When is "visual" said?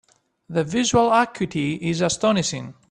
0.63-1.11